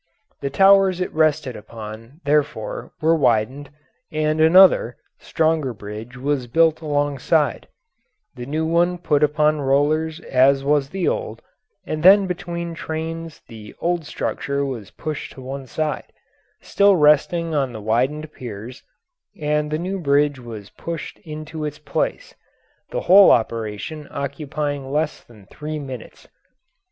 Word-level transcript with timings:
The 0.39 0.49
towers 0.49 0.99
it 0.99 1.13
rested 1.13 1.55
upon, 1.55 2.21
therefore, 2.25 2.91
were 3.01 3.15
widened, 3.15 3.69
and 4.11 4.41
another, 4.41 4.97
stronger 5.19 5.75
bridge 5.75 6.17
was 6.17 6.47
built 6.47 6.81
alongside, 6.81 7.67
the 8.33 8.47
new 8.47 8.65
one 8.65 8.97
put 8.97 9.21
upon 9.23 9.61
rollers 9.61 10.19
as 10.21 10.63
was 10.63 10.89
the 10.89 11.07
old, 11.07 11.43
and 11.85 12.01
then 12.01 12.25
between 12.25 12.73
trains 12.73 13.41
the 13.47 13.75
old 13.79 14.03
structure 14.07 14.65
was 14.65 14.89
pushed 14.89 15.33
to 15.33 15.41
one 15.43 15.67
side, 15.67 16.11
still 16.61 16.95
resting 16.95 17.53
on 17.53 17.71
the 17.71 17.79
widened 17.79 18.33
piers, 18.33 18.81
and 19.39 19.69
the 19.69 19.77
new 19.77 19.99
bridge 19.99 20.39
was 20.39 20.71
pushed 20.71 21.19
into 21.19 21.63
its 21.63 21.77
place, 21.77 22.33
the 22.89 23.01
whole 23.01 23.29
operation 23.29 24.07
occupying 24.09 24.89
less 24.91 25.23
than 25.23 25.45
three 25.45 25.77
minutes. 25.77 26.27